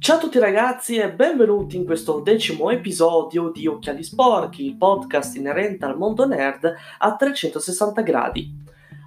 Ciao 0.00 0.16
a 0.16 0.20
tutti 0.20 0.38
ragazzi 0.38 0.94
e 0.94 1.10
benvenuti 1.10 1.76
in 1.76 1.84
questo 1.84 2.20
decimo 2.20 2.70
episodio 2.70 3.50
di 3.50 3.66
Occhiali 3.66 4.04
Sporchi, 4.04 4.64
il 4.64 4.76
podcast 4.76 5.36
inerente 5.36 5.84
al 5.84 5.98
mondo 5.98 6.24
nerd 6.24 6.72
a 6.98 7.16
360 7.16 8.02
gradi. 8.02 8.48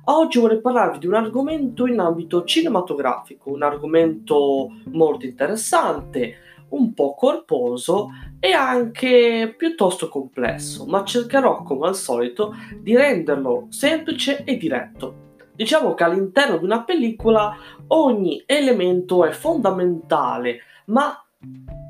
Oggi 0.05 0.37
vorrei 0.37 0.59
parlarvi 0.59 0.99
di 0.99 1.07
un 1.07 1.13
argomento 1.13 1.87
in 1.87 1.97
ambito 1.97 2.43
cinematografico, 2.43 3.51
un 3.51 3.63
argomento 3.63 4.67
molto 4.91 5.25
interessante, 5.25 6.65
un 6.69 6.93
po' 6.93 7.15
corposo 7.15 8.09
e 8.37 8.51
anche 8.51 9.55
piuttosto 9.57 10.09
complesso, 10.09 10.85
ma 10.85 11.05
cercherò 11.05 11.63
come 11.63 11.87
al 11.87 11.95
solito 11.95 12.53
di 12.79 12.95
renderlo 12.97 13.67
semplice 13.69 14.43
e 14.43 14.57
diretto. 14.57 15.29
Diciamo 15.55 15.93
che 15.93 16.03
all'interno 16.03 16.57
di 16.57 16.65
una 16.65 16.83
pellicola 16.83 17.55
ogni 17.87 18.43
elemento 18.45 19.25
è 19.25 19.31
fondamentale 19.31 20.63
ma 20.85 21.23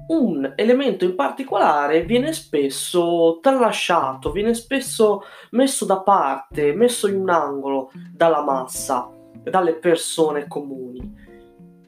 un 0.08 0.54
elemento 0.56 1.06
in 1.06 1.16
particolare 1.16 2.04
viene 2.04 2.34
spesso 2.34 3.40
tralasciato, 3.42 4.32
viene 4.32 4.54
spesso 4.54 5.24
messo 5.52 5.86
da 5.86 6.02
parte, 6.02 6.74
messo 6.74 7.08
in 7.08 7.16
un 7.16 7.30
angolo 7.30 7.92
dalla 8.14 8.44
massa, 8.44 9.10
dalle 9.44 9.74
persone 9.76 10.48
comuni. 10.48 11.30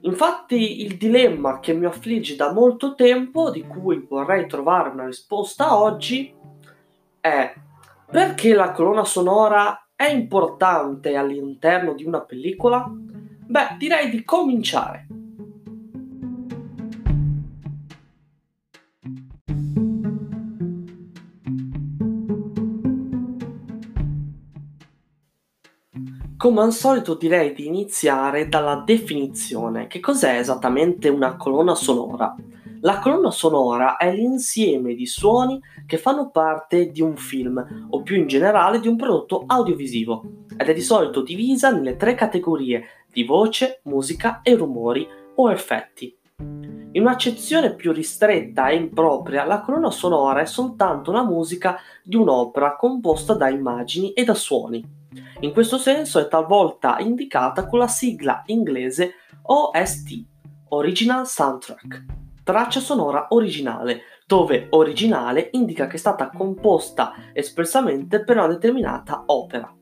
Infatti 0.01 0.81
il 0.85 0.97
dilemma 0.97 1.59
che 1.59 1.73
mi 1.73 1.85
affligge 1.85 2.35
da 2.35 2.51
molto 2.51 2.93
tempo, 2.93 3.49
di 3.49 3.65
cui 3.65 4.05
vorrei 4.07 4.47
trovare 4.47 4.89
una 4.89 5.05
risposta 5.05 5.77
oggi, 5.77 6.33
è 7.21 7.53
perché 8.09 8.53
la 8.53 8.71
colonna 8.71 9.05
sonora 9.05 9.87
è 9.95 10.09
importante 10.09 11.15
all'interno 11.15 11.93
di 11.93 12.03
una 12.03 12.21
pellicola? 12.21 12.85
Beh, 12.89 13.75
direi 13.77 14.09
di 14.09 14.23
cominciare. 14.23 15.07
Come 26.43 26.59
al 26.59 26.73
solito 26.73 27.13
direi 27.13 27.53
di 27.53 27.67
iniziare 27.67 28.49
dalla 28.49 28.83
definizione. 28.85 29.87
Che 29.87 30.01
cos'è 30.01 30.39
esattamente 30.39 31.07
una 31.07 31.37
colonna 31.37 31.73
sonora? 31.73 32.35
La 32.81 32.99
colonna 32.99 33.31
sonora 33.31 33.95
è 33.95 34.13
l'insieme 34.13 34.93
di 34.93 35.05
suoni 35.05 35.57
che 35.85 35.97
fanno 35.97 36.31
parte 36.31 36.91
di 36.91 37.01
un 37.01 37.15
film 37.15 37.87
o 37.89 38.01
più 38.01 38.17
in 38.17 38.27
generale 38.27 38.81
di 38.81 38.89
un 38.89 38.97
prodotto 38.97 39.45
audiovisivo 39.47 40.43
ed 40.57 40.67
è 40.67 40.73
di 40.73 40.81
solito 40.81 41.21
divisa 41.21 41.71
nelle 41.71 41.95
tre 41.95 42.13
categorie 42.13 43.05
di 43.09 43.23
voce, 43.23 43.79
musica 43.83 44.41
e 44.41 44.53
rumori 44.55 45.07
o 45.35 45.49
effetti. 45.49 46.13
In 46.39 47.01
un'accezione 47.03 47.73
più 47.73 47.93
ristretta 47.93 48.67
e 48.67 48.75
impropria, 48.75 49.45
la 49.45 49.61
colonna 49.61 49.91
sonora 49.91 50.41
è 50.41 50.45
soltanto 50.45 51.13
la 51.13 51.23
musica 51.23 51.77
di 52.03 52.17
un'opera 52.17 52.75
composta 52.75 53.33
da 53.33 53.47
immagini 53.47 54.11
e 54.11 54.25
da 54.25 54.33
suoni. 54.33 55.02
In 55.41 55.51
questo 55.51 55.77
senso 55.77 56.19
è 56.19 56.27
talvolta 56.27 56.97
indicata 56.99 57.65
con 57.65 57.79
la 57.79 57.87
sigla 57.87 58.43
inglese 58.47 59.13
OST, 59.43 60.25
Original 60.69 61.27
Soundtrack, 61.27 62.05
traccia 62.43 62.79
sonora 62.79 63.27
originale, 63.29 64.01
dove 64.25 64.67
originale 64.71 65.49
indica 65.51 65.87
che 65.87 65.95
è 65.95 65.99
stata 65.99 66.29
composta 66.29 67.13
espressamente 67.33 68.23
per 68.23 68.37
una 68.37 68.47
determinata 68.47 69.23
opera. 69.27 69.73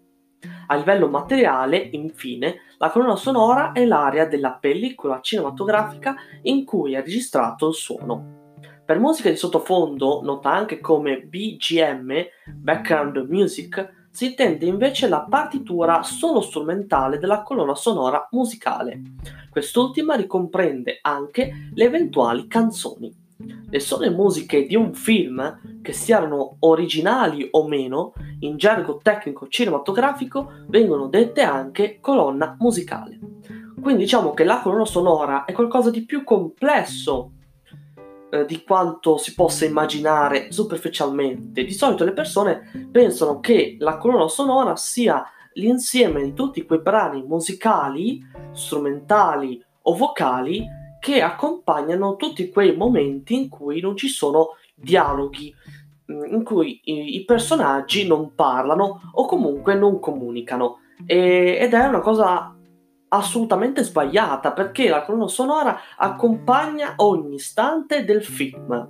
A 0.67 0.75
livello 0.75 1.09
materiale, 1.09 1.77
infine, 1.77 2.61
la 2.77 2.89
colonna 2.89 3.15
sonora 3.15 3.73
è 3.73 3.85
l'area 3.85 4.25
della 4.25 4.57
pellicola 4.59 5.19
cinematografica 5.21 6.15
in 6.43 6.63
cui 6.63 6.93
è 6.93 7.01
registrato 7.01 7.67
il 7.67 7.73
suono. 7.73 8.39
Per 8.85 8.99
musica 8.99 9.29
di 9.29 9.35
sottofondo, 9.35 10.21
nota 10.23 10.51
anche 10.51 10.79
come 10.79 11.21
BGM, 11.21 12.25
Background 12.55 13.17
Music, 13.29 14.00
si 14.11 14.25
intende 14.25 14.65
invece 14.65 15.07
la 15.07 15.25
partitura 15.27 16.03
solo 16.03 16.41
strumentale 16.41 17.17
della 17.17 17.43
colonna 17.43 17.75
sonora 17.75 18.27
musicale. 18.31 19.01
Quest'ultima 19.49 20.15
ricomprende 20.15 20.99
anche 21.01 21.69
le 21.73 21.83
eventuali 21.83 22.47
canzoni. 22.47 23.13
Le 23.69 23.79
sole 23.79 24.09
musiche 24.09 24.65
di 24.65 24.75
un 24.75 24.93
film, 24.93 25.79
che 25.81 25.93
siano 25.93 26.57
originali 26.59 27.47
o 27.51 27.67
meno, 27.67 28.13
in 28.39 28.57
gergo 28.57 28.99
tecnico 29.01 29.47
cinematografico 29.47 30.51
vengono 30.67 31.07
dette 31.07 31.41
anche 31.41 31.99
colonna 31.99 32.55
musicale. 32.59 33.17
Quindi 33.81 34.03
diciamo 34.03 34.33
che 34.33 34.43
la 34.43 34.59
colonna 34.59 34.85
sonora 34.85 35.45
è 35.45 35.53
qualcosa 35.53 35.89
di 35.89 36.05
più 36.05 36.23
complesso 36.23 37.31
eh, 38.31 38.45
di 38.45 38.63
quanto 38.63 39.17
si 39.17 39.33
possa 39.33 39.65
immaginare 39.65 40.51
superficialmente. 40.51 41.63
Di 41.63 41.73
solito 41.73 42.05
le 42.05 42.13
persone 42.13 42.89
pensano 42.89 43.39
che 43.39 43.75
la 43.79 43.97
colonna 43.97 44.27
sonora 44.27 44.75
sia 44.75 45.23
l'insieme 45.53 46.23
di 46.23 46.33
tutti 46.33 46.63
quei 46.63 46.79
brani 46.79 47.23
musicali, 47.23 48.23
strumentali 48.53 49.61
o 49.83 49.95
vocali 49.95 50.65
che 50.99 51.21
accompagnano 51.21 52.15
tutti 52.15 52.49
quei 52.49 52.75
momenti 52.75 53.35
in 53.35 53.49
cui 53.49 53.81
non 53.81 53.97
ci 53.97 54.07
sono 54.07 54.55
dialoghi, 54.75 55.53
mm, 56.11 56.33
in 56.33 56.43
cui 56.43 56.79
i, 56.85 57.15
i 57.15 57.25
personaggi 57.25 58.07
non 58.07 58.33
parlano 58.33 59.11
o 59.13 59.25
comunque 59.25 59.75
non 59.75 59.99
comunicano. 59.99 60.77
E, 61.05 61.57
ed 61.59 61.73
è 61.73 61.85
una 61.85 61.99
cosa 61.99 62.55
assolutamente 63.13 63.83
sbagliata 63.83 64.51
perché 64.51 64.87
la 64.87 65.03
colonna 65.03 65.27
sonora 65.27 65.79
accompagna 65.97 66.93
ogni 66.97 67.35
istante 67.35 68.05
del 68.05 68.23
film. 68.23 68.89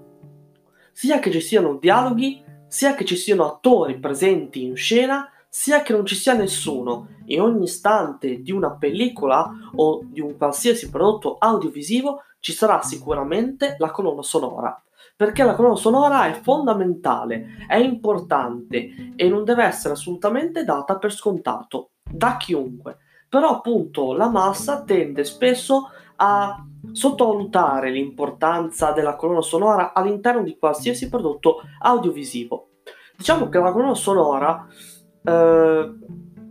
Sia 0.92 1.20
che 1.20 1.32
ci 1.32 1.42
siano 1.42 1.78
dialoghi, 1.78 2.44
sia 2.68 2.94
che 2.94 3.06
ci 3.06 3.16
siano 3.16 3.46
attori 3.46 4.00
presenti 4.00 4.64
in 4.64 4.76
scena, 4.76 5.30
sia 5.50 5.82
che 5.82 5.94
non 5.94 6.06
ci 6.06 6.16
sia 6.16 6.34
nessuno. 6.34 7.08
In 7.26 7.42
ogni 7.42 7.64
istante 7.64 8.42
di 8.42 8.52
una 8.52 8.72
pellicola 8.72 9.50
o 9.76 10.02
di 10.04 10.22
un 10.22 10.38
qualsiasi 10.38 10.90
prodotto 10.90 11.38
audiovisivo 11.38 12.24
ci 12.40 12.54
sarà 12.54 12.82
sicuramente 12.82 13.76
la 13.80 13.90
colonna 13.90 14.22
sonora. 14.22 14.82
Perché 15.16 15.44
la 15.44 15.56
colonna 15.56 15.76
sonora 15.76 16.28
è 16.28 16.40
fondamentale, 16.40 17.66
è 17.68 17.76
importante 17.76 19.14
e 19.16 19.30
non 19.30 19.44
deve 19.44 19.64
essere 19.64 19.94
assolutamente 19.94 20.64
data 20.64 20.98
per 20.98 21.12
scontato 21.12 21.92
da 22.04 22.38
chiunque 22.38 22.98
però 23.32 23.48
appunto 23.52 24.12
la 24.12 24.28
massa 24.28 24.84
tende 24.84 25.24
spesso 25.24 25.90
a 26.18 26.62
sottovalutare 26.92 27.90
l'importanza 27.90 28.92
della 28.92 29.16
colonna 29.16 29.40
sonora 29.40 29.94
all'interno 29.94 30.44
di 30.44 30.58
qualsiasi 30.58 31.08
prodotto 31.08 31.62
audiovisivo. 31.80 32.72
Diciamo 33.16 33.48
che 33.48 33.58
la 33.58 33.72
colonna 33.72 33.96
sonora 33.96 34.68
eh, 35.24 35.94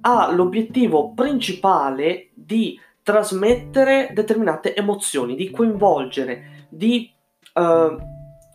ha 0.01 0.33
l'obiettivo 0.33 1.13
principale 1.13 2.31
di 2.33 2.81
trasmettere 3.03 4.12
determinate 4.15 4.75
emozioni, 4.75 5.35
di 5.35 5.51
coinvolgere, 5.51 6.67
di 6.71 7.12
eh, 7.53 7.97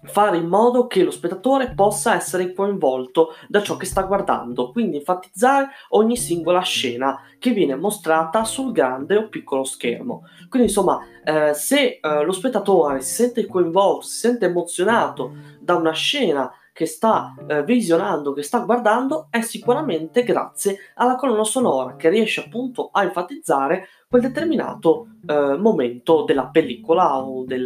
fare 0.05 0.37
in 0.37 0.47
modo 0.47 0.87
che 0.87 1.03
lo 1.03 1.11
spettatore 1.11 1.73
possa 1.73 2.15
essere 2.15 2.53
coinvolto 2.53 3.35
da 3.47 3.61
ciò 3.61 3.77
che 3.77 3.85
sta 3.85 4.03
guardando, 4.03 4.71
quindi 4.71 4.97
enfatizzare 4.97 5.69
ogni 5.89 6.17
singola 6.17 6.61
scena 6.61 7.21
che 7.39 7.51
viene 7.51 7.75
mostrata 7.75 8.43
sul 8.43 8.71
grande 8.71 9.17
o 9.17 9.29
piccolo 9.29 9.63
schermo. 9.63 10.23
Quindi 10.49 10.69
insomma, 10.69 10.99
eh, 11.23 11.53
se 11.53 11.99
eh, 12.01 12.23
lo 12.23 12.31
spettatore 12.31 13.01
si 13.01 13.13
sente 13.13 13.45
coinvolto, 13.45 14.05
si 14.05 14.17
sente 14.17 14.45
emozionato 14.45 15.33
da 15.59 15.75
una 15.75 15.91
scena 15.91 16.51
che 16.75 16.85
sta 16.85 17.33
eh, 17.47 17.63
visionando, 17.63 18.33
che 18.33 18.43
sta 18.43 18.59
guardando, 18.59 19.27
è 19.29 19.39
sicuramente 19.39 20.23
grazie 20.23 20.91
alla 20.95 21.15
colonna 21.15 21.45
sonora 21.45 21.95
che 21.95 22.09
riesce 22.09 22.41
appunto 22.41 22.89
a 22.91 23.03
enfatizzare 23.03 23.87
quel 24.09 24.21
determinato 24.21 25.07
eh, 25.25 25.55
momento 25.55 26.25
della 26.25 26.47
pellicola 26.47 27.23
o 27.23 27.45
del, 27.45 27.65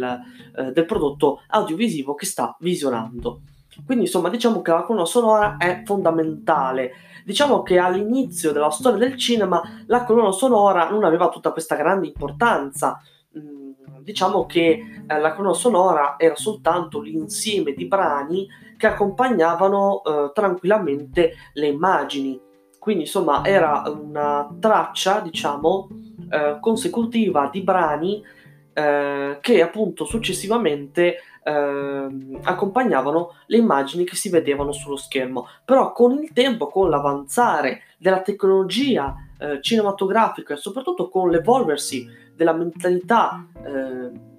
eh, 0.56 0.70
del 0.70 0.84
prodotto 0.84 1.42
audiovisivo 1.48 2.14
che 2.14 2.24
sta 2.24 2.54
visionando. 2.60 3.40
Quindi 3.84 4.04
insomma 4.04 4.28
diciamo 4.28 4.62
che 4.62 4.70
la 4.70 4.84
colonna 4.84 5.04
sonora 5.04 5.56
è 5.56 5.82
fondamentale. 5.84 6.92
Diciamo 7.24 7.64
che 7.64 7.78
all'inizio 7.78 8.52
della 8.52 8.70
storia 8.70 9.08
del 9.08 9.16
cinema 9.16 9.60
la 9.86 10.04
colonna 10.04 10.30
sonora 10.30 10.88
non 10.88 11.02
aveva 11.02 11.30
tutta 11.30 11.50
questa 11.50 11.74
grande 11.74 12.06
importanza. 12.06 13.02
Mm, 13.36 13.72
diciamo 14.02 14.46
che 14.46 15.02
eh, 15.04 15.18
la 15.18 15.34
colonna 15.34 15.54
sonora 15.54 16.14
era 16.16 16.36
soltanto 16.36 17.00
l'insieme 17.00 17.72
di 17.72 17.86
brani 17.86 18.68
che 18.80 18.86
accompagnavano 18.86 20.02
eh, 20.02 20.30
tranquillamente 20.32 21.34
le 21.52 21.66
immagini. 21.66 22.40
Quindi 22.78 23.02
insomma 23.02 23.44
era 23.44 23.82
una 23.86 24.48
traccia, 24.58 25.20
diciamo, 25.20 25.88
eh, 26.30 26.56
consecutiva 26.62 27.50
di 27.52 27.60
brani 27.60 28.24
eh, 28.72 29.36
che 29.42 29.62
appunto 29.62 30.06
successivamente 30.06 31.16
eh, 31.42 32.38
accompagnavano 32.42 33.34
le 33.48 33.56
immagini 33.58 34.04
che 34.04 34.16
si 34.16 34.30
vedevano 34.30 34.72
sullo 34.72 34.96
schermo. 34.96 35.46
Però 35.62 35.92
con 35.92 36.12
il 36.12 36.32
tempo, 36.32 36.68
con 36.68 36.88
l'avanzare 36.88 37.82
della 37.98 38.22
tecnologia 38.22 39.14
eh, 39.38 39.60
cinematografica 39.60 40.54
e 40.54 40.56
soprattutto 40.56 41.10
con 41.10 41.28
l'evolversi 41.28 42.08
della 42.34 42.54
mentalità 42.54 43.46
eh, 43.62 44.29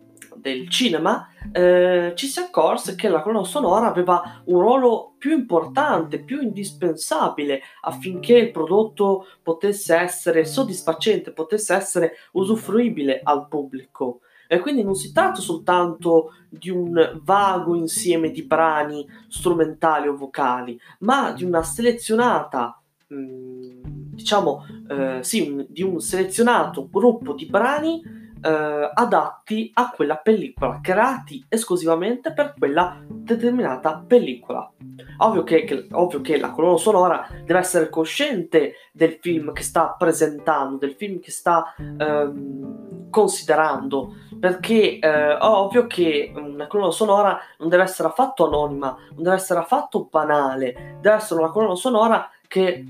del 0.41 0.67
cinema, 0.69 1.29
eh, 1.51 2.13
ci 2.15 2.27
si 2.27 2.39
accorse 2.39 2.95
che 2.95 3.07
la 3.07 3.21
colonna 3.21 3.45
sonora 3.45 3.88
aveva 3.88 4.41
un 4.45 4.59
ruolo 4.59 5.13
più 5.17 5.31
importante, 5.31 6.23
più 6.23 6.41
indispensabile 6.41 7.61
affinché 7.81 8.38
il 8.38 8.51
prodotto 8.51 9.27
potesse 9.41 9.95
essere 9.95 10.43
soddisfacente, 10.43 11.31
potesse 11.31 11.73
essere 11.73 12.13
usufruibile 12.33 13.21
al 13.23 13.47
pubblico. 13.47 14.21
E 14.47 14.59
quindi 14.59 14.83
non 14.83 14.95
si 14.95 15.13
tratta 15.13 15.39
soltanto 15.39 16.33
di 16.49 16.69
un 16.69 17.21
vago 17.23 17.73
insieme 17.73 18.31
di 18.31 18.43
brani 18.43 19.07
strumentali 19.29 20.09
o 20.09 20.17
vocali, 20.17 20.77
ma 20.99 21.31
di 21.31 21.45
una 21.45 21.63
selezionata, 21.63 22.77
mm, 23.13 23.79
diciamo, 24.13 24.65
eh, 24.89 25.19
sì, 25.21 25.65
di 25.69 25.83
un 25.83 26.01
selezionato 26.01 26.89
gruppo 26.91 27.31
di 27.31 27.45
brani 27.45 28.01
eh, 28.41 28.91
adatti 28.93 29.71
a 29.73 29.91
quella 29.91 30.17
pellicola, 30.17 30.79
creati 30.81 31.45
esclusivamente 31.47 32.33
per 32.33 32.53
quella 32.57 32.97
determinata 33.07 34.03
pellicola. 34.05 34.71
Ovvio 35.17 35.43
che, 35.43 35.63
che, 35.63 35.88
ovvio 35.91 36.21
che 36.21 36.39
la 36.39 36.51
colonna 36.51 36.77
sonora 36.77 37.27
deve 37.43 37.59
essere 37.59 37.89
cosciente 37.89 38.73
del 38.91 39.17
film 39.21 39.53
che 39.53 39.63
sta 39.63 39.95
presentando, 39.97 40.77
del 40.77 40.93
film 40.93 41.19
che 41.19 41.31
sta 41.31 41.73
ehm, 41.77 43.09
considerando 43.09 44.15
perché 44.39 44.97
eh, 44.97 45.33
ovvio 45.39 45.85
che 45.85 46.33
una 46.35 46.65
colonna 46.65 46.91
sonora 46.91 47.39
non 47.59 47.69
deve 47.69 47.83
essere 47.83 48.07
affatto 48.07 48.47
anonima, 48.47 48.97
non 49.13 49.23
deve 49.23 49.35
essere 49.35 49.59
affatto 49.59 50.07
banale, 50.09 50.97
deve 50.99 51.15
essere 51.15 51.41
una 51.41 51.51
colonna 51.51 51.75
sonora 51.75 52.27
che 52.47 52.83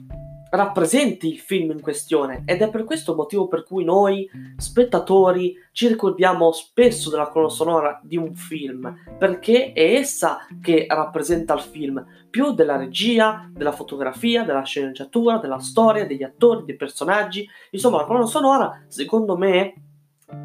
rappresenti 0.51 1.27
il 1.31 1.39
film 1.39 1.71
in 1.71 1.81
questione 1.81 2.43
ed 2.45 2.61
è 2.61 2.69
per 2.69 2.83
questo 2.83 3.15
motivo 3.15 3.47
per 3.47 3.63
cui 3.63 3.83
noi 3.85 4.29
spettatori 4.57 5.55
ci 5.71 5.87
ricordiamo 5.87 6.51
spesso 6.51 7.09
della 7.09 7.29
colonna 7.29 7.49
sonora 7.49 7.99
di 8.03 8.17
un 8.17 8.35
film 8.35 8.93
perché 9.17 9.71
è 9.71 9.95
essa 9.95 10.45
che 10.61 10.85
rappresenta 10.89 11.53
il 11.53 11.61
film 11.61 12.05
più 12.29 12.53
della 12.53 12.75
regia, 12.75 13.49
della 13.51 13.71
fotografia, 13.71 14.43
della 14.43 14.63
sceneggiatura, 14.63 15.37
della 15.37 15.59
storia, 15.59 16.05
degli 16.05 16.23
attori, 16.23 16.65
dei 16.65 16.75
personaggi 16.75 17.47
insomma 17.69 17.97
la 17.97 18.05
colonna 18.05 18.25
sonora 18.25 18.83
secondo 18.87 19.37
me 19.37 19.73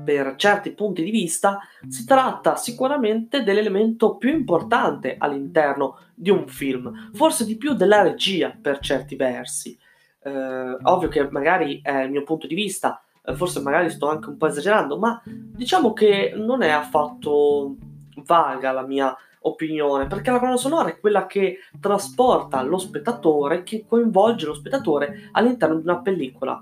per 0.04 0.34
certi 0.36 0.72
punti 0.72 1.04
di 1.04 1.12
vista, 1.12 1.60
si 1.88 2.04
tratta 2.04 2.56
sicuramente 2.56 3.44
dell'elemento 3.44 4.16
più 4.16 4.30
importante 4.30 5.14
all'interno 5.16 5.98
di 6.12 6.30
un 6.30 6.48
film, 6.48 7.12
forse 7.12 7.44
di 7.44 7.56
più 7.56 7.74
della 7.74 8.02
regia 8.02 8.52
per 8.60 8.80
certi 8.80 9.14
versi. 9.14 9.78
Eh, 10.26 10.76
ovvio 10.82 11.06
che 11.06 11.30
magari 11.30 11.80
è 11.80 12.00
il 12.00 12.10
mio 12.10 12.24
punto 12.24 12.48
di 12.48 12.56
vista, 12.56 13.00
eh, 13.24 13.32
forse 13.36 13.60
magari 13.60 13.90
sto 13.90 14.08
anche 14.08 14.28
un 14.28 14.36
po' 14.36 14.48
esagerando, 14.48 14.98
ma 14.98 15.22
diciamo 15.24 15.92
che 15.92 16.32
non 16.34 16.62
è 16.62 16.70
affatto 16.70 17.76
vaga 18.24 18.72
la 18.72 18.82
mia 18.82 19.16
opinione, 19.42 20.08
perché 20.08 20.32
la 20.32 20.40
colonna 20.40 20.56
sonora 20.56 20.88
è 20.88 20.98
quella 20.98 21.26
che 21.26 21.58
trasporta 21.80 22.60
lo 22.62 22.76
spettatore, 22.76 23.62
che 23.62 23.84
coinvolge 23.86 24.46
lo 24.46 24.54
spettatore 24.54 25.28
all'interno 25.30 25.76
di 25.76 25.82
una 25.82 26.00
pellicola. 26.00 26.60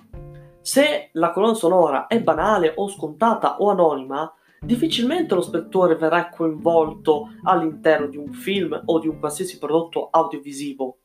Se 0.60 1.08
la 1.12 1.30
colonna 1.30 1.54
sonora 1.54 2.06
è 2.06 2.20
banale 2.20 2.74
o 2.76 2.86
scontata 2.88 3.60
o 3.60 3.70
anonima, 3.70 4.30
difficilmente 4.60 5.34
lo 5.34 5.40
spettatore 5.40 5.96
verrà 5.96 6.28
coinvolto 6.28 7.30
all'interno 7.44 8.08
di 8.08 8.18
un 8.18 8.30
film 8.32 8.78
o 8.84 8.98
di 8.98 9.08
un 9.08 9.18
qualsiasi 9.18 9.58
prodotto 9.58 10.08
audiovisivo. 10.10 10.98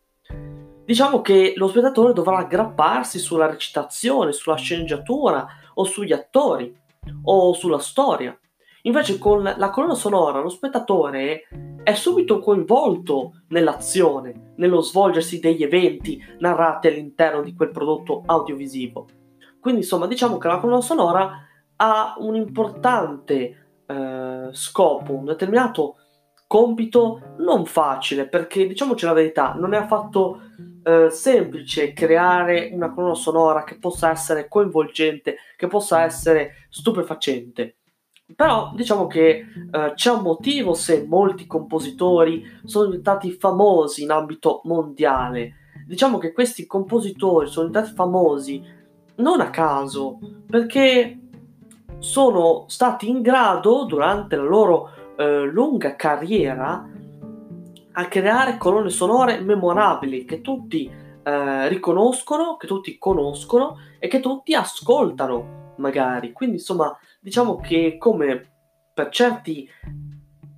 Diciamo 0.90 1.22
che 1.22 1.54
lo 1.56 1.68
spettatore 1.68 2.14
dovrà 2.14 2.38
aggrapparsi 2.38 3.20
sulla 3.20 3.46
recitazione, 3.46 4.32
sulla 4.32 4.56
sceneggiatura 4.56 5.46
o 5.76 5.84
sugli 5.84 6.14
attori 6.14 6.76
o 7.26 7.54
sulla 7.54 7.78
storia. 7.78 8.36
Invece 8.82 9.20
con 9.20 9.44
la 9.44 9.70
colonna 9.70 9.94
sonora 9.94 10.40
lo 10.40 10.50
spettatore 10.50 11.44
è 11.84 11.94
subito 11.94 12.40
coinvolto 12.40 13.44
nell'azione, 13.50 14.54
nello 14.56 14.82
svolgersi 14.82 15.40
degli 15.40 15.62
eventi 15.62 16.20
narrati 16.40 16.88
all'interno 16.88 17.44
di 17.44 17.54
quel 17.54 17.70
prodotto 17.70 18.24
audiovisivo. 18.26 19.06
Quindi 19.60 19.82
insomma 19.82 20.08
diciamo 20.08 20.40
che 20.40 20.48
la 20.48 20.58
colonna 20.58 20.82
sonora 20.82 21.46
ha 21.76 22.16
un 22.18 22.34
importante 22.34 23.76
eh, 23.86 24.50
scopo, 24.54 25.14
un 25.14 25.26
determinato 25.26 25.98
compito 26.48 27.36
non 27.38 27.68
facile 27.68 28.28
perché 28.28 28.66
diciamoci 28.66 29.06
la 29.06 29.14
verità 29.14 29.54
non 29.54 29.76
è 29.76 29.78
affatto 29.78 30.42
eh, 30.84 31.10
semplice 31.10 31.94
creare 31.94 32.70
una 32.72 32.94
colonna 32.94 33.16
sonora 33.16 33.64
che 33.64 33.78
possa 33.78 34.10
essere 34.12 34.48
coinvolgente, 34.48 35.38
che 35.58 35.68
possa 35.68 36.04
essere 36.04 36.68
stupefacente. 36.70 37.76
Però 38.36 38.72
diciamo 38.76 39.08
che 39.08 39.46
eh, 39.72 39.92
c'è 39.96 40.12
un 40.12 40.22
motivo 40.22 40.74
se 40.74 41.06
molti 41.08 41.48
compositori 41.48 42.44
sono 42.64 42.86
diventati 42.86 43.32
famosi 43.32 44.04
in 44.04 44.12
ambito 44.12 44.62
mondiale. 44.66 45.56
Diciamo 45.88 46.20
che 46.20 46.32
questi 46.32 46.68
compositori 46.68 47.48
sono 47.48 47.68
diventati 47.68 47.96
famosi 47.96 48.78
non 49.16 49.42
a 49.42 49.50
caso, 49.50 50.20
perché 50.48 51.20
sono 51.98 52.66
stati 52.68 53.10
in 53.10 53.22
grado 53.22 53.86
durante 53.86 54.36
la 54.36 54.44
loro 54.44 54.92
eh, 55.18 55.44
lunga 55.44 55.96
carriera 55.96 56.89
a 57.94 58.08
creare 58.08 58.58
colonne 58.58 58.90
sonore 58.90 59.40
memorabili 59.40 60.26
che 60.26 60.42
tutti 60.42 60.90
eh, 61.24 61.68
riconoscono, 61.68 62.58
che 62.58 62.68
tutti 62.68 62.98
conoscono 62.98 63.78
e 64.00 64.08
che 64.08 64.20
tutti 64.20 64.54
ascoltano 64.54 65.74
magari. 65.78 66.32
Quindi 66.32 66.58
insomma 66.58 66.98
diciamo 67.20 67.58
che 67.58 67.98
come 67.98 68.52
per 68.94 69.10
certi 69.10 69.68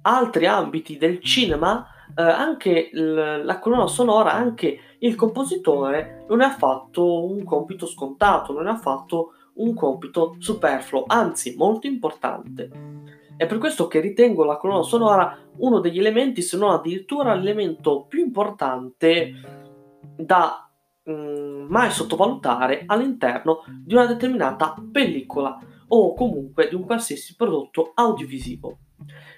altri 0.03 0.45
ambiti 0.47 0.97
del 0.97 1.21
cinema 1.21 1.85
eh, 2.15 2.21
anche 2.21 2.89
l- 2.91 3.43
la 3.43 3.59
colonna 3.59 3.87
sonora, 3.87 4.33
anche 4.33 4.79
il 4.99 5.15
compositore 5.15 6.25
non 6.27 6.41
è 6.41 6.45
affatto 6.45 7.25
un 7.25 7.43
compito 7.43 7.85
scontato, 7.85 8.53
non 8.53 8.67
è 8.67 8.71
affatto 8.71 9.33
un 9.53 9.73
compito 9.73 10.35
superfluo, 10.39 11.03
anzi 11.07 11.55
molto 11.57 11.87
importante. 11.87 13.00
È 13.41 13.47
per 13.47 13.57
questo 13.57 13.87
che 13.87 13.99
ritengo 13.99 14.43
la 14.43 14.57
colonna 14.57 14.83
sonora 14.83 15.35
uno 15.57 15.79
degli 15.79 15.97
elementi, 15.97 16.43
se 16.43 16.57
non 16.57 16.69
addirittura 16.69 17.33
l'elemento 17.33 18.05
più 18.07 18.23
importante 18.23 19.31
da 20.15 20.69
mh, 21.01 21.11
mm, 21.11 21.65
mai 21.67 21.89
sottovalutare 21.89 22.83
all'interno 22.85 23.63
di 23.83 23.95
una 23.95 24.05
determinata 24.05 24.75
pellicola 24.91 25.57
o 25.87 26.13
comunque 26.13 26.69
di 26.69 26.75
un 26.75 26.85
qualsiasi 26.85 27.35
prodotto 27.35 27.93
audiovisivo. 27.95 28.77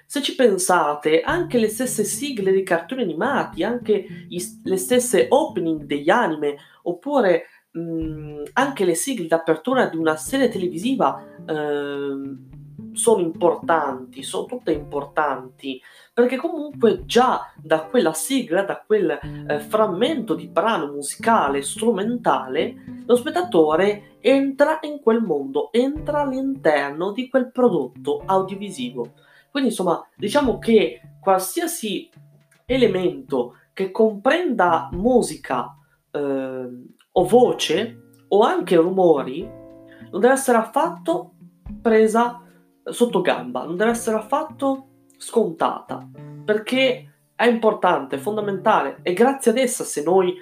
Se 0.04 0.20
ci 0.20 0.34
pensate, 0.34 1.22
anche 1.22 1.58
le 1.58 1.68
stesse 1.68 2.04
sigle 2.04 2.52
dei 2.52 2.62
cartoni 2.62 3.00
animati, 3.00 3.64
anche 3.64 4.06
i, 4.28 4.60
le 4.64 4.76
stesse 4.76 5.28
opening 5.30 5.84
degli 5.84 6.10
anime, 6.10 6.56
oppure 6.82 7.44
mh, 7.70 7.80
mm, 7.80 8.42
anche 8.52 8.84
le 8.84 8.94
sigle 8.94 9.28
d'apertura 9.28 9.86
di 9.86 9.96
una 9.96 10.16
serie 10.16 10.50
televisiva 10.50 11.24
eh, 11.46 12.53
sono 12.94 13.20
importanti, 13.20 14.22
sono 14.22 14.46
tutte 14.46 14.72
importanti, 14.72 15.80
perché 16.12 16.36
comunque 16.36 17.04
già 17.04 17.52
da 17.56 17.82
quella 17.82 18.12
sigla, 18.12 18.62
da 18.62 18.82
quel 18.84 19.10
eh, 19.10 19.58
frammento 19.60 20.34
di 20.34 20.46
brano 20.46 20.92
musicale, 20.92 21.62
strumentale, 21.62 23.02
lo 23.04 23.16
spettatore 23.16 24.16
entra 24.20 24.78
in 24.82 25.00
quel 25.00 25.20
mondo, 25.20 25.72
entra 25.72 26.20
all'interno 26.20 27.12
di 27.12 27.28
quel 27.28 27.50
prodotto 27.50 28.22
audiovisivo. 28.24 29.12
Quindi 29.50 29.70
insomma, 29.70 30.06
diciamo 30.16 30.58
che 30.58 31.00
qualsiasi 31.20 32.08
elemento 32.64 33.56
che 33.72 33.90
comprenda 33.90 34.88
musica 34.92 35.76
eh, 36.10 36.68
o 37.12 37.24
voce 37.26 38.02
o 38.28 38.40
anche 38.42 38.76
rumori 38.76 39.42
non 40.10 40.20
deve 40.20 40.34
essere 40.34 40.58
affatto 40.58 41.34
presa 41.82 42.43
sotto 42.84 43.20
gamba, 43.20 43.64
non 43.64 43.76
deve 43.76 43.90
essere 43.90 44.16
affatto 44.16 44.86
scontata, 45.16 46.06
perché 46.44 47.10
è 47.34 47.46
importante, 47.46 48.16
è 48.16 48.18
fondamentale 48.18 49.00
e 49.02 49.12
grazie 49.12 49.50
ad 49.50 49.58
essa 49.58 49.84
se 49.84 50.02
noi 50.02 50.34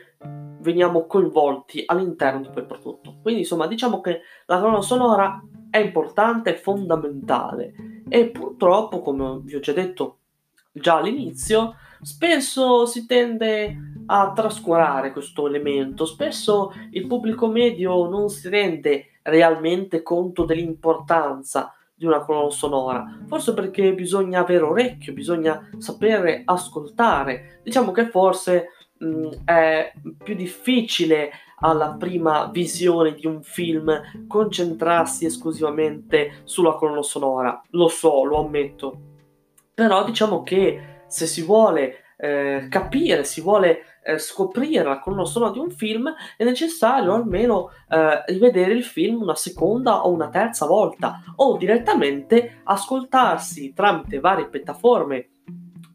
veniamo 0.60 1.06
coinvolti 1.06 1.82
all'interno 1.86 2.40
di 2.40 2.48
quel 2.48 2.66
prodotto. 2.66 3.16
Quindi 3.22 3.40
insomma 3.40 3.66
diciamo 3.66 4.00
che 4.00 4.20
la 4.46 4.60
colonna 4.60 4.80
sonora 4.80 5.42
è 5.70 5.78
importante, 5.78 6.50
è 6.50 6.58
fondamentale 6.58 8.02
e 8.08 8.28
purtroppo, 8.28 9.00
come 9.00 9.40
vi 9.42 9.56
ho 9.56 9.60
già 9.60 9.72
detto 9.72 10.18
già 10.72 10.98
all'inizio, 10.98 11.76
spesso 12.00 12.86
si 12.86 13.06
tende 13.06 13.76
a 14.06 14.32
trascurare 14.32 15.12
questo 15.12 15.46
elemento, 15.46 16.04
spesso 16.04 16.72
il 16.90 17.06
pubblico 17.06 17.48
medio 17.48 18.08
non 18.08 18.28
si 18.28 18.48
rende 18.48 19.18
realmente 19.22 20.02
conto 20.02 20.44
dell'importanza 20.44 21.72
di 22.02 22.08
una 22.08 22.24
colonna 22.24 22.50
sonora, 22.50 23.18
forse 23.28 23.54
perché 23.54 23.94
bisogna 23.94 24.40
avere 24.40 24.64
orecchio, 24.64 25.12
bisogna 25.12 25.70
sapere 25.78 26.42
ascoltare. 26.44 27.60
Diciamo 27.62 27.92
che 27.92 28.06
forse 28.06 28.70
mh, 28.98 29.44
è 29.44 29.92
più 30.22 30.34
difficile 30.34 31.30
alla 31.60 31.94
prima 31.96 32.50
visione 32.52 33.14
di 33.14 33.28
un 33.28 33.40
film 33.44 34.26
concentrarsi 34.26 35.26
esclusivamente 35.26 36.40
sulla 36.42 36.74
colonna 36.74 37.02
sonora. 37.02 37.62
Lo 37.70 37.86
so, 37.86 38.24
lo 38.24 38.44
ammetto. 38.44 38.98
Però 39.72 40.04
diciamo 40.04 40.42
che 40.42 41.04
se 41.06 41.26
si 41.26 41.42
vuole 41.42 41.98
eh, 42.16 42.66
capire, 42.68 43.22
si 43.22 43.40
vuole 43.40 43.91
eh, 44.02 44.18
scoprire 44.18 44.84
la 44.84 44.98
colonna 44.98 45.24
sonora 45.24 45.52
di 45.52 45.58
un 45.58 45.70
film, 45.70 46.12
è 46.36 46.44
necessario 46.44 47.14
almeno 47.14 47.70
eh, 47.88 48.24
rivedere 48.26 48.72
il 48.72 48.84
film 48.84 49.22
una 49.22 49.34
seconda 49.34 50.04
o 50.04 50.10
una 50.10 50.28
terza 50.28 50.66
volta 50.66 51.22
o 51.36 51.56
direttamente 51.56 52.60
ascoltarsi 52.64 53.72
tramite 53.72 54.20
varie 54.20 54.48
piattaforme 54.48 55.28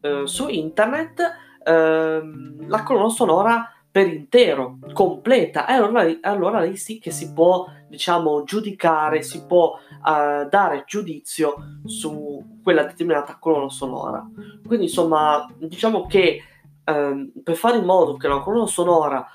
eh, 0.00 0.22
su 0.24 0.48
internet 0.48 1.20
ehm, 1.64 2.68
la 2.68 2.82
colonna 2.82 3.08
sonora 3.08 3.72
per 3.90 4.06
intero, 4.06 4.78
completa, 4.92 5.66
e 5.66 5.72
allora, 5.72 6.06
allora 6.20 6.60
lì 6.60 6.76
sì 6.76 6.98
che 6.98 7.10
si 7.10 7.32
può, 7.32 7.66
diciamo, 7.88 8.44
giudicare, 8.44 9.22
si 9.22 9.44
può 9.46 9.72
uh, 9.72 10.48
dare 10.48 10.84
giudizio 10.86 11.80
su 11.84 12.60
quella 12.62 12.84
determinata 12.84 13.38
colonna 13.40 13.70
sonora. 13.70 14.24
Quindi, 14.64 14.84
insomma, 14.84 15.50
diciamo 15.58 16.06
che 16.06 16.42
um, 16.88 17.30
per 17.42 17.54
fare 17.54 17.78
in 17.78 17.84
modo 17.84 18.16
che 18.16 18.28
la 18.28 18.40
colonna 18.40 18.66
sonora 18.66 19.26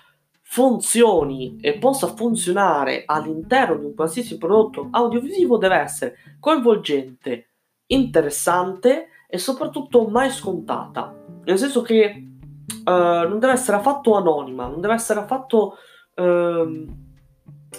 funzioni 0.42 1.58
e 1.62 1.78
possa 1.78 2.08
funzionare 2.08 3.04
all'interno 3.06 3.76
di 3.78 3.86
un 3.86 3.96
qualsiasi 3.96 4.38
prodotto 4.38 4.88
audiovisivo 4.92 5.58
deve 5.58 5.78
essere 5.78 6.16
coinvolgente, 6.40 7.48
interessante 7.88 9.08
e 9.28 9.38
soprattutto 9.38 10.06
mai 10.08 10.30
scontata. 10.30 11.16
Nel 11.44 11.58
senso 11.58 11.82
che 11.82 12.24
uh, 12.86 12.92
non 12.92 13.40
deve 13.40 13.54
essere 13.54 13.78
affatto 13.78 14.16
anonima, 14.16 14.68
non 14.68 14.80
deve 14.80 14.94
essere 14.94 15.22
affatto 15.22 15.78
uh, 16.16 16.88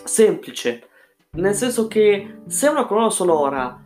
semplice. 0.04 0.88
Nel 1.30 1.54
senso 1.54 1.86
che 1.86 2.38
se 2.46 2.68
una 2.68 2.86
colonna 2.86 3.10
sonora 3.10 3.82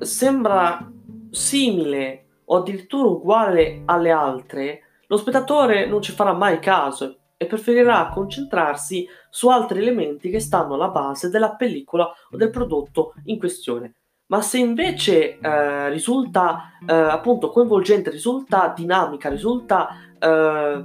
sembra 0.00 0.90
simile 1.30 2.24
o 2.44 2.56
addirittura 2.56 3.08
uguale 3.08 3.82
alle 3.84 4.10
altre, 4.10 4.82
lo 5.08 5.16
spettatore 5.16 5.86
non 5.86 6.02
ci 6.02 6.12
farà 6.12 6.32
mai 6.32 6.58
caso 6.60 7.16
e 7.36 7.46
preferirà 7.46 8.10
concentrarsi 8.12 9.06
su 9.30 9.48
altri 9.48 9.80
elementi 9.80 10.28
che 10.28 10.40
stanno 10.40 10.74
alla 10.74 10.88
base 10.88 11.30
della 11.30 11.54
pellicola 11.54 12.10
o 12.30 12.36
del 12.36 12.50
prodotto 12.50 13.14
in 13.24 13.38
questione. 13.38 13.94
Ma 14.26 14.42
se 14.42 14.58
invece 14.58 15.38
eh, 15.38 15.88
risulta 15.88 16.72
eh, 16.86 16.92
appunto 16.92 17.48
coinvolgente, 17.48 18.10
risulta 18.10 18.72
dinamica, 18.76 19.30
risulta 19.30 19.88
eh, 20.18 20.84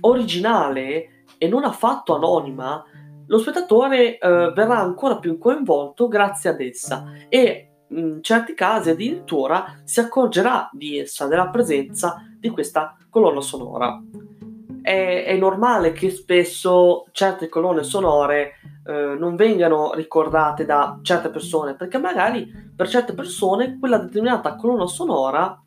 originale 0.00 1.24
e 1.38 1.48
non 1.48 1.64
affatto 1.64 2.14
anonima, 2.14 2.84
lo 3.26 3.38
spettatore 3.38 4.18
eh, 4.18 4.52
verrà 4.54 4.80
ancora 4.80 5.18
più 5.18 5.38
coinvolto 5.38 6.08
grazie 6.08 6.50
ad 6.50 6.60
essa 6.60 7.10
e 7.30 7.68
in 7.88 8.18
certi 8.20 8.54
casi 8.54 8.90
addirittura 8.90 9.80
si 9.84 10.00
accorgerà 10.00 10.68
di 10.72 10.98
essa, 10.98 11.26
della 11.26 11.48
presenza 11.48 12.33
di 12.44 12.50
questa 12.50 12.94
colonna 13.08 13.40
sonora. 13.40 13.98
È, 14.82 15.24
è 15.26 15.36
normale 15.38 15.92
che 15.92 16.10
spesso 16.10 17.06
certe 17.12 17.48
colonne 17.48 17.82
sonore 17.82 18.58
eh, 18.86 19.16
non 19.18 19.34
vengano 19.34 19.94
ricordate 19.94 20.66
da 20.66 20.98
certe 21.00 21.30
persone, 21.30 21.74
perché 21.74 21.96
magari 21.96 22.46
per 22.76 22.86
certe 22.86 23.14
persone 23.14 23.78
quella 23.78 23.96
determinata 23.96 24.56
colonna 24.56 24.86
sonora 24.86 25.58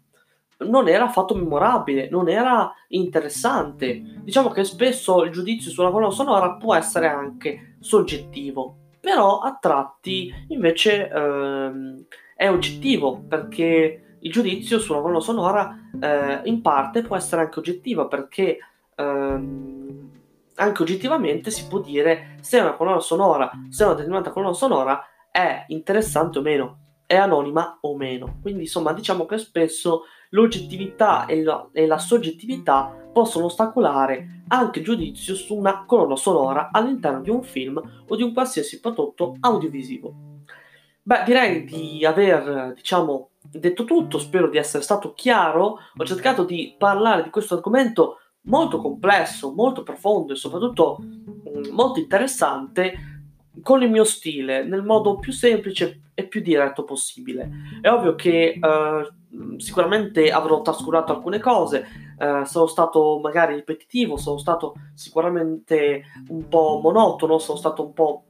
non 0.60 0.88
era 0.88 1.06
affatto 1.06 1.34
memorabile, 1.34 2.10
non 2.12 2.30
era 2.30 2.72
interessante. 2.90 4.00
Diciamo 4.22 4.50
che 4.50 4.64
spesso 4.64 5.24
il 5.24 5.32
giudizio 5.32 5.72
sulla 5.72 5.90
colonna 5.90 6.12
sonora 6.12 6.58
può 6.58 6.76
essere 6.76 7.08
anche 7.08 7.78
soggettivo, 7.80 8.76
però 9.00 9.40
a 9.40 9.58
tratti 9.60 10.32
invece 10.50 11.10
ehm, 11.10 12.06
è 12.36 12.48
oggettivo 12.52 13.24
perché 13.28 14.07
il 14.20 14.32
giudizio 14.32 14.80
sulla 14.80 15.02
colonna 15.02 15.20
sonora 15.20 15.90
eh, 16.00 16.42
in 16.46 16.62
parte 16.62 17.02
può 17.02 17.16
essere 17.16 17.42
anche 17.42 17.60
oggettivo 17.60 18.08
perché 18.08 18.58
ehm, 18.96 20.10
anche 20.56 20.82
oggettivamente 20.82 21.52
si 21.52 21.68
può 21.68 21.80
dire 21.80 22.38
se 22.42 22.60
una 22.60 22.74
colonna 22.74 23.00
sonora, 23.00 23.50
se 23.70 23.84
una 23.84 23.94
determinata 23.94 24.32
colonna 24.32 24.54
sonora 24.54 25.04
è 25.32 25.66
interessante 25.68 26.40
o 26.40 26.42
meno, 26.42 26.80
è 27.06 27.16
anonima 27.16 27.78
o 27.82 27.96
meno. 27.96 28.40
Quindi 28.42 28.62
insomma 28.62 28.94
diciamo 28.94 29.26
che 29.26 29.38
spesso 29.38 30.04
l'oggettività 30.32 31.26
e 31.26 31.44
la, 31.44 31.70
e 31.72 31.86
la 31.86 31.98
soggettività 31.98 33.10
possono 33.14 33.46
ostacolare 33.46 34.44
anche 34.50 34.80
il 34.80 34.86
giudizio 34.86 35.36
su 35.36 35.56
una 35.56 35.86
colonna 35.86 36.16
sonora 36.16 36.70
all'interno 36.72 37.22
di 37.22 37.30
un 37.30 37.44
film 37.44 37.82
o 38.08 38.16
di 38.16 38.24
un 38.24 38.34
qualsiasi 38.34 38.80
prodotto 38.80 39.36
audiovisivo. 39.40 40.37
Beh, 41.08 41.24
direi 41.24 41.64
di 41.64 42.04
aver, 42.06 42.74
diciamo, 42.76 43.30
detto 43.42 43.86
tutto, 43.86 44.20
spero 44.20 44.50
di 44.50 44.58
essere 44.58 44.84
stato 44.84 45.14
chiaro. 45.14 45.78
Ho 45.96 46.04
cercato 46.04 46.44
di 46.44 46.76
parlare 46.78 47.24
di 47.24 47.30
questo 47.30 47.54
argomento 47.54 48.18
molto 48.48 48.82
complesso, 48.82 49.54
molto 49.54 49.84
profondo 49.84 50.34
e 50.34 50.36
soprattutto 50.36 50.98
mm, 51.02 51.72
molto 51.72 52.00
interessante 52.00 53.22
con 53.64 53.84
il 53.84 53.90
mio 53.90 54.04
stile, 54.04 54.66
nel 54.66 54.84
modo 54.84 55.18
più 55.18 55.32
semplice 55.32 56.12
e 56.14 56.28
più 56.28 56.42
diretto 56.42 56.84
possibile. 56.84 57.52
È 57.80 57.88
ovvio 57.88 58.16
che 58.16 58.60
uh, 58.60 59.58
sicuramente 59.60 60.30
avrò 60.30 60.62
trascurato 60.62 61.14
alcune 61.14 61.40
cose, 61.40 61.86
uh, 62.20 62.44
sono 62.44 62.68
stato 62.68 63.22
magari 63.24 63.56
ripetitivo, 63.56 64.18
sono 64.18 64.38
stato 64.38 64.74
sicuramente 64.94 66.04
un 66.28 66.50
po' 66.50 66.82
monotono, 66.84 67.38
sono 67.38 67.58
stato 67.58 67.86
un 67.86 67.94
po' 67.94 68.26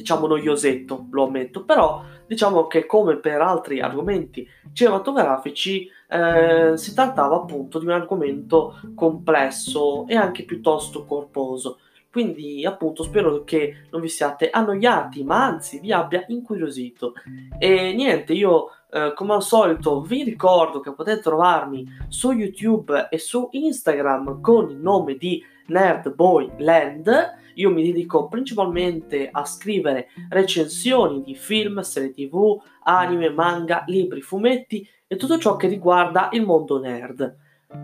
diciamo 0.00 0.26
noiosetto, 0.26 1.06
lo 1.10 1.24
ammetto, 1.24 1.64
però 1.64 2.02
diciamo 2.26 2.66
che 2.66 2.86
come 2.86 3.16
per 3.16 3.40
altri 3.40 3.80
argomenti 3.80 4.48
cinematografici 4.72 5.88
eh, 6.08 6.76
si 6.76 6.94
trattava 6.94 7.36
appunto 7.36 7.78
di 7.78 7.84
un 7.84 7.92
argomento 7.92 8.80
complesso 8.94 10.06
e 10.08 10.16
anche 10.16 10.44
piuttosto 10.44 11.04
corposo. 11.04 11.78
Quindi, 12.10 12.64
appunto, 12.66 13.04
spero 13.04 13.44
che 13.44 13.84
non 13.90 14.00
vi 14.00 14.08
siate 14.08 14.50
annoiati, 14.50 15.22
ma 15.22 15.44
anzi 15.44 15.78
vi 15.78 15.92
abbia 15.92 16.24
incuriosito. 16.26 17.12
E 17.56 17.92
niente, 17.94 18.32
io 18.32 18.70
eh, 18.92 19.12
come 19.14 19.34
al 19.34 19.42
solito 19.42 20.00
vi 20.02 20.24
ricordo 20.24 20.80
che 20.80 20.92
potete 20.92 21.20
trovarmi 21.20 21.86
su 22.08 22.32
YouTube 22.32 23.08
e 23.10 23.18
su 23.18 23.48
Instagram 23.52 24.40
con 24.40 24.70
il 24.70 24.76
nome 24.76 25.14
di 25.16 25.42
Nerdboyland. 25.66 27.38
Io 27.54 27.70
mi 27.70 27.84
dedico 27.84 28.28
principalmente 28.28 29.28
a 29.30 29.44
scrivere 29.44 30.08
recensioni 30.28 31.22
di 31.22 31.34
film, 31.34 31.80
serie 31.80 32.12
tv, 32.12 32.60
anime, 32.84 33.30
manga, 33.30 33.84
libri, 33.86 34.20
fumetti 34.20 34.88
e 35.06 35.16
tutto 35.16 35.38
ciò 35.38 35.56
che 35.56 35.68
riguarda 35.68 36.28
il 36.32 36.44
mondo 36.44 36.80
nerd. 36.80 37.36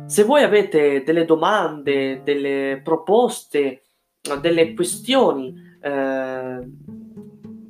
Se 0.07 0.25
voi 0.25 0.43
avete 0.43 1.03
delle 1.05 1.25
domande, 1.25 2.23
delle 2.25 2.81
proposte, 2.83 3.83
delle 4.41 4.75
questioni 4.75 5.55
eh, 5.81 6.69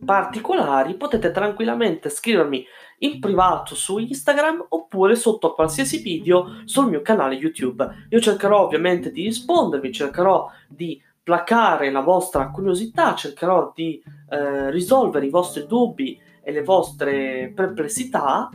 particolari, 0.04 0.94
potete 0.94 1.30
tranquillamente 1.30 2.08
scrivermi 2.08 2.64
in 2.98 3.20
privato 3.20 3.74
su 3.74 3.98
Instagram 3.98 4.66
oppure 4.70 5.16
sotto 5.16 5.48
a 5.48 5.54
qualsiasi 5.54 5.98
video 5.98 6.62
sul 6.64 6.88
mio 6.88 7.02
canale 7.02 7.34
YouTube. 7.34 8.06
Io 8.10 8.20
cercherò 8.20 8.64
ovviamente 8.64 9.10
di 9.10 9.24
rispondervi, 9.24 9.92
cercherò 9.92 10.50
di 10.68 11.00
placare 11.22 11.90
la 11.90 12.00
vostra 12.00 12.50
curiosità, 12.50 13.14
cercherò 13.14 13.72
di 13.74 14.02
eh, 14.30 14.70
risolvere 14.70 15.26
i 15.26 15.30
vostri 15.30 15.66
dubbi 15.66 16.18
e 16.42 16.52
le 16.52 16.62
vostre 16.62 17.52
perplessità 17.54 18.48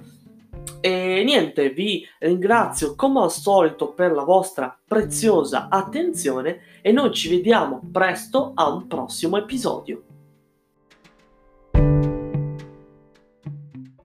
e 0.80 1.24
niente, 1.24 1.70
vi 1.70 2.08
ringrazio 2.20 2.96
come 2.96 3.22
al 3.22 3.32
solito 3.32 3.90
per 3.90 4.12
la 4.12 4.24
vostra 4.24 4.76
preziosa 4.88 5.68
attenzione 5.70 6.62
e 6.82 6.92
noi 6.92 7.14
ci 7.14 7.30
vediamo 7.30 7.82
presto 7.92 8.52
a 8.56 8.68
un 8.68 8.88
prossimo 8.88 9.38
episodio. 9.38 10.11